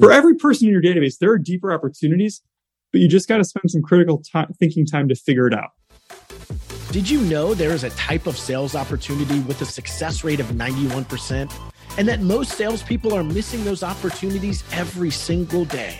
For 0.00 0.10
every 0.10 0.34
person 0.34 0.66
in 0.66 0.72
your 0.72 0.82
database, 0.82 1.18
there 1.18 1.30
are 1.30 1.38
deeper 1.38 1.72
opportunities, 1.72 2.42
but 2.90 3.00
you 3.00 3.06
just 3.06 3.28
got 3.28 3.36
to 3.36 3.44
spend 3.44 3.70
some 3.70 3.80
critical 3.80 4.20
time, 4.20 4.52
thinking 4.58 4.84
time 4.84 5.08
to 5.08 5.14
figure 5.14 5.46
it 5.46 5.54
out. 5.54 5.70
Did 6.90 7.08
you 7.08 7.20
know 7.20 7.54
there 7.54 7.70
is 7.70 7.84
a 7.84 7.90
type 7.90 8.26
of 8.26 8.36
sales 8.36 8.74
opportunity 8.74 9.38
with 9.40 9.62
a 9.62 9.64
success 9.64 10.24
rate 10.24 10.40
of 10.40 10.46
91%? 10.48 11.52
And 11.96 12.08
that 12.08 12.22
most 12.22 12.58
salespeople 12.58 13.14
are 13.14 13.22
missing 13.22 13.62
those 13.62 13.84
opportunities 13.84 14.64
every 14.72 15.12
single 15.12 15.64
day. 15.64 15.96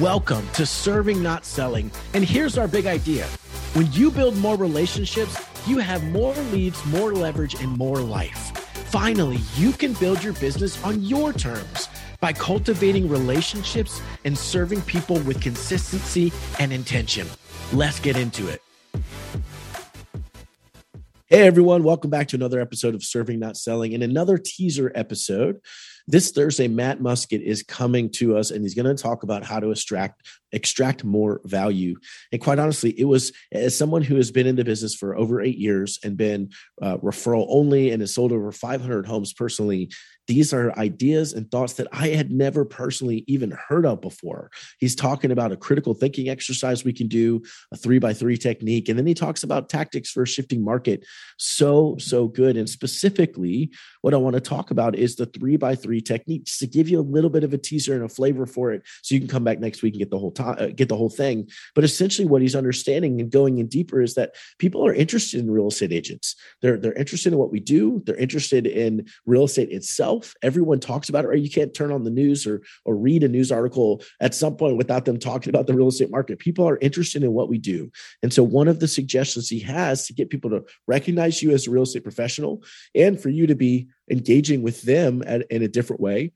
Welcome 0.00 0.48
to 0.54 0.64
Serving 0.64 1.20
Not 1.20 1.44
Selling. 1.44 1.90
And 2.14 2.22
here's 2.22 2.56
our 2.56 2.68
big 2.68 2.86
idea 2.86 3.26
when 3.74 3.90
you 3.90 4.12
build 4.12 4.36
more 4.36 4.56
relationships, 4.56 5.44
you 5.66 5.78
have 5.78 6.04
more 6.12 6.36
leads, 6.52 6.84
more 6.86 7.12
leverage, 7.12 7.54
and 7.56 7.76
more 7.76 7.98
life. 7.98 8.52
Finally, 8.90 9.40
you 9.56 9.72
can 9.72 9.92
build 9.94 10.22
your 10.22 10.34
business 10.34 10.82
on 10.84 11.02
your 11.02 11.32
terms 11.32 11.88
by 12.20 12.32
cultivating 12.32 13.08
relationships 13.08 14.00
and 14.24 14.36
serving 14.36 14.82
people 14.82 15.20
with 15.20 15.40
consistency 15.40 16.32
and 16.58 16.72
intention. 16.72 17.26
Let's 17.72 18.00
get 18.00 18.16
into 18.16 18.48
it. 18.48 18.62
Hey 21.26 21.46
everyone, 21.46 21.82
welcome 21.82 22.08
back 22.08 22.28
to 22.28 22.36
another 22.36 22.58
episode 22.58 22.94
of 22.94 23.04
Serving 23.04 23.38
Not 23.38 23.56
Selling 23.58 23.92
and 23.92 24.02
another 24.02 24.38
teaser 24.38 24.90
episode. 24.94 25.60
This 26.10 26.30
Thursday, 26.30 26.68
Matt 26.68 27.02
Musket 27.02 27.42
is 27.42 27.62
coming 27.62 28.08
to 28.12 28.38
us 28.38 28.50
and 28.50 28.62
he's 28.62 28.74
going 28.74 28.96
to 28.96 29.00
talk 29.00 29.24
about 29.24 29.44
how 29.44 29.60
to 29.60 29.70
extract 29.70 30.26
extract 30.52 31.04
more 31.04 31.42
value. 31.44 31.94
And 32.32 32.40
quite 32.40 32.58
honestly, 32.58 32.98
it 32.98 33.04
was 33.04 33.30
as 33.52 33.76
someone 33.76 34.00
who 34.00 34.16
has 34.16 34.30
been 34.30 34.46
in 34.46 34.56
the 34.56 34.64
business 34.64 34.94
for 34.94 35.14
over 35.14 35.42
eight 35.42 35.58
years 35.58 35.98
and 36.02 36.16
been 36.16 36.48
uh, 36.80 36.96
referral 36.96 37.44
only 37.50 37.90
and 37.90 38.00
has 38.00 38.14
sold 38.14 38.32
over 38.32 38.50
500 38.50 39.06
homes 39.06 39.34
personally 39.34 39.90
these 40.28 40.52
are 40.52 40.78
ideas 40.78 41.32
and 41.32 41.50
thoughts 41.50 41.72
that 41.74 41.88
I 41.90 42.08
had 42.08 42.30
never 42.30 42.64
personally 42.64 43.24
even 43.26 43.56
heard 43.68 43.86
of 43.86 44.02
before. 44.02 44.50
He's 44.78 44.94
talking 44.94 45.30
about 45.30 45.52
a 45.52 45.56
critical 45.56 45.94
thinking 45.94 46.28
exercise 46.28 46.84
we 46.84 46.92
can 46.92 47.08
do, 47.08 47.42
a 47.72 47.76
three 47.76 47.98
by 47.98 48.12
three 48.12 48.36
technique, 48.36 48.88
and 48.88 48.98
then 48.98 49.06
he 49.06 49.14
talks 49.14 49.42
about 49.42 49.70
tactics 49.70 50.10
for 50.10 50.22
a 50.22 50.26
shifting 50.26 50.62
market. 50.62 51.04
So, 51.38 51.96
so 51.98 52.28
good. 52.28 52.58
And 52.58 52.68
specifically, 52.68 53.70
what 54.02 54.12
I 54.12 54.18
want 54.18 54.34
to 54.34 54.40
talk 54.40 54.70
about 54.70 54.94
is 54.94 55.16
the 55.16 55.26
three 55.26 55.56
by 55.56 55.74
three 55.74 55.97
technique 56.00 56.44
just 56.44 56.60
to 56.60 56.66
give 56.66 56.88
you 56.88 57.00
a 57.00 57.02
little 57.02 57.30
bit 57.30 57.44
of 57.44 57.52
a 57.52 57.58
teaser 57.58 57.94
and 57.94 58.04
a 58.04 58.08
flavor 58.08 58.46
for 58.46 58.72
it 58.72 58.82
so 59.02 59.14
you 59.14 59.20
can 59.20 59.28
come 59.28 59.44
back 59.44 59.60
next 59.60 59.82
week 59.82 59.94
and 59.94 60.00
get 60.00 60.10
the 60.10 60.18
whole 60.18 60.34
uh, 60.38 60.66
get 60.66 60.88
the 60.88 60.96
whole 60.96 61.10
thing. 61.10 61.48
But 61.74 61.84
essentially, 61.84 62.26
what 62.26 62.42
he's 62.42 62.56
understanding 62.56 63.20
and 63.20 63.30
going 63.30 63.58
in 63.58 63.66
deeper 63.66 64.00
is 64.02 64.14
that 64.14 64.34
people 64.58 64.86
are 64.86 64.94
interested 64.94 65.40
in 65.40 65.50
real 65.50 65.68
estate 65.68 65.92
agents. 65.92 66.36
They're, 66.62 66.76
they're 66.76 66.92
interested 66.94 67.32
in 67.32 67.38
what 67.38 67.52
we 67.52 67.60
do, 67.60 68.02
they're 68.04 68.16
interested 68.16 68.66
in 68.66 69.06
real 69.26 69.44
estate 69.44 69.70
itself 69.70 69.88
itself. 69.98 70.34
Everyone 70.42 70.80
talks 70.80 71.08
about 71.08 71.24
it, 71.24 71.28
right? 71.28 71.38
You 71.38 71.50
can't 71.50 71.74
turn 71.74 71.92
on 71.92 72.04
the 72.04 72.10
news 72.10 72.46
or 72.46 72.62
or 72.84 72.96
read 72.96 73.24
a 73.24 73.28
news 73.28 73.50
article 73.50 74.02
at 74.20 74.34
some 74.34 74.56
point 74.56 74.76
without 74.76 75.04
them 75.04 75.18
talking 75.18 75.50
about 75.50 75.66
the 75.66 75.74
real 75.74 75.88
estate 75.88 76.10
market. 76.10 76.38
People 76.38 76.68
are 76.68 76.78
interested 76.78 77.22
in 77.22 77.32
what 77.32 77.48
we 77.48 77.58
do. 77.58 77.90
And 78.22 78.32
so 78.32 78.42
one 78.42 78.68
of 78.68 78.80
the 78.80 78.88
suggestions 78.88 79.48
he 79.48 79.60
has 79.60 80.06
to 80.06 80.12
get 80.12 80.30
people 80.30 80.50
to 80.50 80.64
recognize 80.86 81.42
you 81.42 81.50
as 81.52 81.66
a 81.66 81.70
real 81.70 81.82
estate 81.82 82.04
professional 82.04 82.62
and 82.94 83.20
for 83.20 83.28
you 83.28 83.46
to 83.46 83.54
be 83.54 83.88
engaging 84.10 84.62
with 84.62 84.82
them 84.82 85.22
at, 85.26 85.46
in 85.50 85.62
a 85.62 85.68
different 85.68 86.00
way 86.00 86.32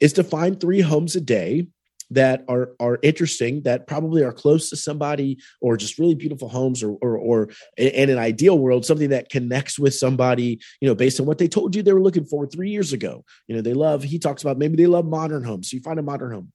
is 0.00 0.12
to 0.14 0.24
find 0.24 0.60
three 0.60 0.80
homes 0.80 1.16
a 1.16 1.20
day 1.20 1.66
that 2.10 2.44
are 2.48 2.72
are 2.78 2.98
interesting 3.02 3.62
that 3.62 3.86
probably 3.86 4.22
are 4.22 4.32
close 4.32 4.70
to 4.70 4.76
somebody 4.76 5.38
or 5.60 5.76
just 5.76 5.98
really 5.98 6.14
beautiful 6.14 6.48
homes 6.48 6.82
or 6.82 6.92
or, 7.02 7.18
or 7.18 7.48
in 7.76 8.10
an 8.10 8.18
ideal 8.18 8.58
world 8.58 8.84
something 8.84 9.10
that 9.10 9.28
connects 9.28 9.78
with 9.78 9.94
somebody 9.94 10.60
you 10.80 10.88
know 10.88 10.94
based 10.94 11.18
on 11.18 11.26
what 11.26 11.38
they 11.38 11.48
told 11.48 11.74
you 11.74 11.82
they 11.82 11.92
were 11.92 12.02
looking 12.02 12.24
for 12.24 12.46
three 12.46 12.70
years 12.70 12.92
ago. 12.92 13.24
You 13.48 13.56
know 13.56 13.62
they 13.62 13.74
love 13.74 14.02
he 14.02 14.18
talks 14.18 14.42
about 14.42 14.58
maybe 14.58 14.76
they 14.76 14.86
love 14.86 15.06
modern 15.06 15.42
homes 15.42 15.70
so 15.70 15.76
you 15.76 15.82
find 15.82 15.98
a 15.98 16.02
modern 16.02 16.32
home 16.32 16.52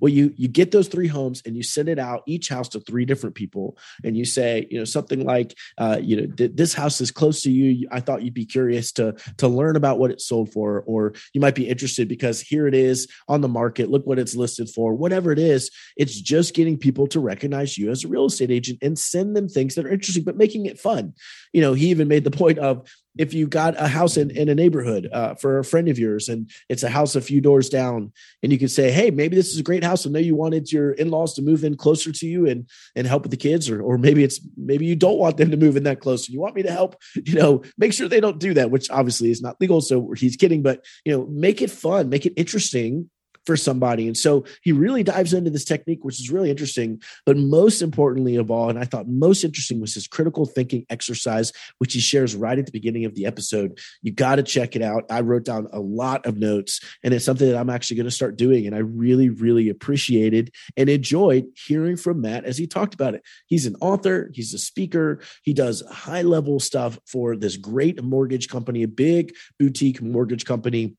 well 0.00 0.12
you 0.12 0.32
you 0.36 0.48
get 0.48 0.70
those 0.70 0.88
three 0.88 1.06
homes 1.06 1.42
and 1.44 1.56
you 1.56 1.62
send 1.62 1.88
it 1.88 1.98
out 1.98 2.22
each 2.26 2.48
house 2.48 2.68
to 2.70 2.80
three 2.80 3.04
different 3.04 3.34
people. 3.34 3.76
And 4.04 4.16
you 4.16 4.24
say 4.24 4.66
you 4.70 4.78
know 4.78 4.84
something 4.84 5.24
like 5.24 5.56
uh, 5.78 5.98
you 6.00 6.20
know 6.20 6.26
this 6.36 6.74
house 6.74 7.00
is 7.00 7.10
close 7.10 7.42
to 7.42 7.50
you. 7.50 7.88
I 7.90 8.00
thought 8.00 8.22
you'd 8.22 8.34
be 8.34 8.46
curious 8.46 8.92
to 8.92 9.14
to 9.38 9.48
learn 9.48 9.76
about 9.76 9.98
what 9.98 10.10
it 10.10 10.20
sold 10.20 10.52
for 10.52 10.82
or 10.86 11.14
you 11.32 11.40
might 11.40 11.54
be 11.54 11.68
interested 11.68 12.08
because 12.08 12.40
here 12.40 12.66
it 12.66 12.74
is 12.74 13.08
on 13.28 13.40
the 13.40 13.48
market. 13.48 13.90
Look 13.90 14.06
what 14.06 14.18
it's 14.18 14.36
listed 14.36 14.68
for. 14.70 14.94
Whatever 14.94 15.32
it 15.32 15.38
is 15.38 15.70
it's 15.96 16.20
just 16.20 16.54
getting 16.54 16.78
people 16.78 17.06
to 17.08 17.20
recognize 17.20 17.76
you 17.76 17.90
as 17.90 18.04
a 18.04 18.08
real 18.08 18.26
estate 18.26 18.50
agent 18.50 18.78
and 18.82 18.98
send 18.98 19.36
them 19.36 19.48
things 19.48 19.74
that 19.74 19.84
are 19.84 19.90
interesting 19.90 20.24
but 20.24 20.36
making 20.36 20.66
it 20.66 20.78
fun. 20.78 21.14
You 21.52 21.60
know 21.60 21.72
he 21.74 21.88
even 21.88 22.08
made 22.08 22.24
the 22.24 22.30
point 22.30 22.58
of 22.58 22.88
if 23.18 23.34
you 23.34 23.46
got 23.46 23.74
a 23.80 23.88
house 23.88 24.16
in, 24.16 24.30
in 24.30 24.48
a 24.48 24.54
neighborhood 24.54 25.08
uh, 25.12 25.34
for 25.34 25.58
a 25.58 25.64
friend 25.64 25.88
of 25.88 25.98
yours 25.98 26.28
and 26.28 26.50
it's 26.68 26.82
a 26.82 26.88
house 26.88 27.16
a 27.16 27.20
few 27.20 27.40
doors 27.40 27.68
down 27.68 28.12
and 28.42 28.52
you 28.52 28.58
could 28.58 28.70
say 28.70 28.90
hey 28.90 29.10
maybe 29.10 29.36
this 29.36 29.52
is 29.52 29.58
a 29.58 29.62
great 29.62 29.84
house 29.84 30.06
i 30.06 30.10
know 30.10 30.18
you 30.18 30.34
wanted 30.34 30.70
your 30.70 30.92
in-laws 30.92 31.34
to 31.34 31.42
move 31.42 31.64
in 31.64 31.76
closer 31.76 32.12
to 32.12 32.26
you 32.26 32.46
and 32.46 32.68
and 32.96 33.06
help 33.06 33.22
with 33.22 33.30
the 33.30 33.36
kids 33.36 33.68
or, 33.68 33.82
or 33.82 33.98
maybe 33.98 34.22
it's 34.22 34.40
maybe 34.56 34.86
you 34.86 34.96
don't 34.96 35.18
want 35.18 35.36
them 35.36 35.50
to 35.50 35.56
move 35.56 35.76
in 35.76 35.82
that 35.82 36.00
close 36.00 36.28
you 36.28 36.40
want 36.40 36.54
me 36.54 36.62
to 36.62 36.72
help 36.72 36.96
you 37.14 37.34
know 37.34 37.62
make 37.76 37.92
sure 37.92 38.08
they 38.08 38.20
don't 38.20 38.38
do 38.38 38.54
that 38.54 38.70
which 38.70 38.90
obviously 38.90 39.30
is 39.30 39.42
not 39.42 39.60
legal 39.60 39.80
so 39.80 40.12
he's 40.12 40.36
kidding 40.36 40.62
but 40.62 40.84
you 41.04 41.12
know 41.12 41.26
make 41.26 41.60
it 41.60 41.70
fun 41.70 42.08
make 42.08 42.24
it 42.24 42.32
interesting 42.36 43.10
for 43.48 43.56
somebody. 43.56 44.06
And 44.06 44.14
so 44.14 44.44
he 44.60 44.72
really 44.72 45.02
dives 45.02 45.32
into 45.32 45.48
this 45.48 45.64
technique, 45.64 46.04
which 46.04 46.20
is 46.20 46.30
really 46.30 46.50
interesting. 46.50 47.00
But 47.24 47.38
most 47.38 47.80
importantly 47.80 48.36
of 48.36 48.50
all, 48.50 48.68
and 48.68 48.78
I 48.78 48.84
thought 48.84 49.08
most 49.08 49.42
interesting 49.42 49.80
was 49.80 49.94
his 49.94 50.06
critical 50.06 50.44
thinking 50.44 50.84
exercise, 50.90 51.50
which 51.78 51.94
he 51.94 52.00
shares 52.00 52.36
right 52.36 52.58
at 52.58 52.66
the 52.66 52.72
beginning 52.72 53.06
of 53.06 53.14
the 53.14 53.24
episode. 53.24 53.78
You 54.02 54.12
got 54.12 54.36
to 54.36 54.42
check 54.42 54.76
it 54.76 54.82
out. 54.82 55.04
I 55.10 55.22
wrote 55.22 55.46
down 55.46 55.66
a 55.72 55.80
lot 55.80 56.26
of 56.26 56.36
notes, 56.36 56.78
and 57.02 57.14
it's 57.14 57.24
something 57.24 57.48
that 57.48 57.56
I'm 57.56 57.70
actually 57.70 57.96
going 57.96 58.04
to 58.04 58.10
start 58.10 58.36
doing. 58.36 58.66
And 58.66 58.76
I 58.76 58.80
really, 58.80 59.30
really 59.30 59.70
appreciated 59.70 60.54
and 60.76 60.90
enjoyed 60.90 61.46
hearing 61.56 61.96
from 61.96 62.20
Matt 62.20 62.44
as 62.44 62.58
he 62.58 62.66
talked 62.66 62.92
about 62.92 63.14
it. 63.14 63.22
He's 63.46 63.64
an 63.64 63.76
author, 63.80 64.30
he's 64.34 64.52
a 64.52 64.58
speaker, 64.58 65.22
he 65.42 65.54
does 65.54 65.82
high 65.90 66.20
level 66.20 66.60
stuff 66.60 66.98
for 67.06 67.34
this 67.34 67.56
great 67.56 68.04
mortgage 68.04 68.50
company, 68.50 68.82
a 68.82 68.88
big 68.88 69.34
boutique 69.58 70.02
mortgage 70.02 70.44
company 70.44 70.98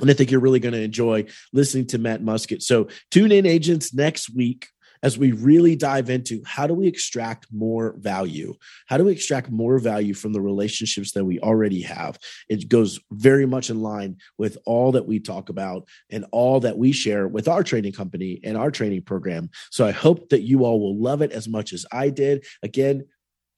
and 0.00 0.10
I 0.10 0.14
think 0.14 0.30
you're 0.30 0.40
really 0.40 0.60
going 0.60 0.74
to 0.74 0.82
enjoy 0.82 1.26
listening 1.52 1.86
to 1.88 1.98
Matt 1.98 2.22
Musket. 2.22 2.62
So 2.62 2.88
tune 3.10 3.32
in, 3.32 3.46
agents, 3.46 3.92
next 3.92 4.34
week 4.34 4.68
as 5.02 5.18
we 5.18 5.32
really 5.32 5.74
dive 5.74 6.10
into 6.10 6.42
how 6.46 6.66
do 6.66 6.74
we 6.74 6.86
extract 6.86 7.46
more 7.52 7.96
value? 7.98 8.54
How 8.86 8.96
do 8.96 9.04
we 9.04 9.12
extract 9.12 9.50
more 9.50 9.78
value 9.78 10.14
from 10.14 10.32
the 10.32 10.40
relationships 10.40 11.12
that 11.12 11.24
we 11.24 11.40
already 11.40 11.82
have? 11.82 12.18
It 12.48 12.68
goes 12.68 13.00
very 13.10 13.46
much 13.46 13.68
in 13.68 13.80
line 13.80 14.18
with 14.38 14.58
all 14.64 14.92
that 14.92 15.06
we 15.06 15.18
talk 15.18 15.48
about 15.48 15.88
and 16.10 16.24
all 16.30 16.60
that 16.60 16.78
we 16.78 16.92
share 16.92 17.26
with 17.26 17.48
our 17.48 17.62
training 17.62 17.92
company 17.92 18.40
and 18.44 18.56
our 18.56 18.70
training 18.70 19.02
program. 19.02 19.50
So 19.70 19.84
I 19.84 19.90
hope 19.90 20.28
that 20.28 20.42
you 20.42 20.64
all 20.64 20.80
will 20.80 20.96
love 20.96 21.20
it 21.20 21.32
as 21.32 21.48
much 21.48 21.72
as 21.72 21.84
I 21.90 22.10
did. 22.10 22.46
Again, 22.62 23.04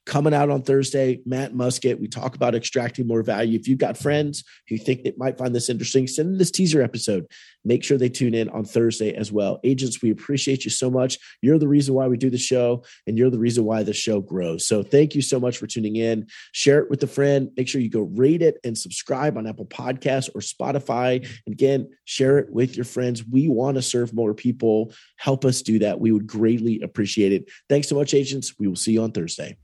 coming 0.07 0.35
out 0.35 0.51
on 0.51 0.63
Thursday, 0.63 1.21
Matt 1.25 1.55
Muscat. 1.55 1.99
We 1.99 2.09
talk 2.09 2.35
about 2.35 2.55
extracting 2.55 3.07
more 3.07 3.23
value. 3.23 3.59
If 3.59 3.69
you've 3.69 3.79
got 3.79 3.97
friends 3.97 4.45
who 4.69 4.77
think 4.77 5.03
they 5.03 5.15
might 5.17 5.39
find 5.39 5.55
this 5.55 5.71
interesting, 5.71 6.07
send 6.07 6.29
them 6.29 6.39
this 6.39 6.51
teaser 6.51 6.83
episode. 6.83 7.27
Make 7.65 7.83
sure 7.83 7.97
they 7.97 8.11
tune 8.11 8.35
in 8.35 8.51
on 8.51 8.65
Thursday 8.65 9.15
as 9.15 9.33
well. 9.33 9.59
Agents, 9.65 10.03
we 10.03 10.11
appreciate 10.11 10.65
you 10.65 10.71
so 10.71 10.91
much. 10.91 11.19
You're 11.41 11.59
the 11.59 11.69
reason 11.69 11.95
why 11.95 12.09
we 12.09 12.19
do 12.19 12.29
the 12.29 12.37
show, 12.37 12.85
and 13.07 13.17
you're 13.17 13.31
the 13.31 13.39
reason 13.39 13.65
why 13.65 13.83
the 13.83 13.95
show 13.95 14.21
grows. 14.21 14.67
So 14.67 14.83
thank 14.83 15.15
you 15.15 15.23
so 15.23 15.41
much 15.41 15.57
for 15.57 15.67
tuning 15.67 15.97
in. 15.97 16.27
Share 16.53 16.81
it 16.81 16.91
with 16.91 17.03
a 17.03 17.07
friend. 17.07 17.51
Make 17.57 17.69
sure 17.69 17.81
you 17.81 17.89
go 17.89 18.03
rate 18.03 18.43
it 18.43 18.59
and 18.65 18.77
subscribe 18.77 19.39
on 19.39 19.47
Apple 19.47 19.67
Podcasts 19.67 20.29
or 20.35 20.43
Spotify. 20.43 21.27
And 21.47 21.53
again, 21.55 21.89
share 22.05 22.39
it 22.39 22.53
with 22.53 22.77
your 22.77 22.85
friends. 22.85 23.25
We 23.27 23.49
want 23.49 23.77
to 23.77 23.83
serve 23.83 24.13
more 24.13 24.35
people. 24.35 24.93
Help 25.17 25.47
us 25.47 25.63
do 25.63 25.79
that. 25.79 25.99
We 25.99 26.13
would 26.13 26.27
greatly 26.27 26.83
appreciate 26.83 27.33
it. 27.33 27.51
Thanks 27.71 27.89
so 27.89 27.95
much, 27.95 28.13
agents. 28.13 28.59
We 28.59 28.69
will 28.69 28.77
see 28.77 28.93
you 28.93 29.03
on 29.03 29.13
Thursday. 29.13 29.57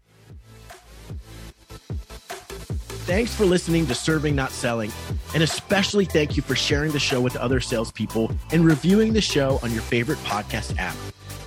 Thanks 3.11 3.35
for 3.35 3.45
listening 3.45 3.89
to 3.89 3.95
Serving 3.97 4.37
Not 4.37 4.53
Selling. 4.53 4.93
And 5.35 5.43
especially 5.43 6.05
thank 6.05 6.37
you 6.37 6.45
for 6.45 6.55
sharing 6.55 6.93
the 6.93 7.01
show 7.01 7.21
with 7.21 7.35
other 7.35 7.59
salespeople 7.59 8.31
and 8.53 8.65
reviewing 8.65 9.13
the 9.13 9.21
show 9.21 9.59
on 9.65 9.73
your 9.73 9.83
favorite 9.83 10.19
podcast 10.19 10.79
app. 10.79 10.95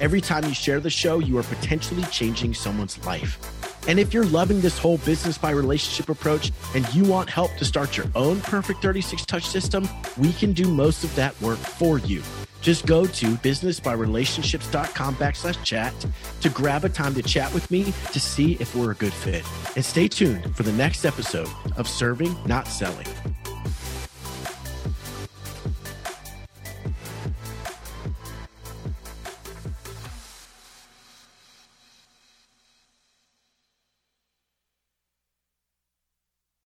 Every 0.01 0.19
time 0.19 0.43
you 0.43 0.53
share 0.53 0.81
the 0.81 0.89
show, 0.89 1.19
you 1.19 1.37
are 1.37 1.43
potentially 1.43 2.03
changing 2.11 2.53
someone's 2.53 3.01
life. 3.05 3.62
And 3.87 3.99
if 3.99 4.13
you're 4.13 4.25
loving 4.25 4.61
this 4.61 4.77
whole 4.77 4.97
business 4.99 5.37
by 5.37 5.51
relationship 5.51 6.09
approach 6.09 6.51
and 6.73 6.91
you 6.93 7.03
want 7.03 7.29
help 7.29 7.55
to 7.57 7.65
start 7.65 7.97
your 7.97 8.05
own 8.15 8.39
perfect 8.41 8.81
36 8.81 9.25
touch 9.25 9.45
system, 9.45 9.87
we 10.17 10.33
can 10.33 10.53
do 10.53 10.67
most 10.67 11.03
of 11.03 11.13
that 11.15 11.39
work 11.41 11.59
for 11.59 11.99
you. 11.99 12.21
Just 12.61 12.85
go 12.85 13.05
to 13.05 13.25
businessbyrelationships.com 13.25 15.15
backslash 15.15 15.61
chat 15.65 15.93
to 16.39 16.49
grab 16.49 16.85
a 16.85 16.89
time 16.89 17.13
to 17.13 17.21
chat 17.21 17.53
with 17.53 17.69
me 17.69 17.93
to 18.13 18.19
see 18.19 18.53
if 18.61 18.73
we're 18.73 18.91
a 18.91 18.95
good 18.95 19.11
fit. 19.11 19.43
And 19.75 19.83
stay 19.83 20.07
tuned 20.07 20.55
for 20.55 20.63
the 20.63 20.71
next 20.71 21.03
episode 21.03 21.49
of 21.75 21.89
Serving, 21.89 22.33
Not 22.45 22.67
Selling. 22.69 23.07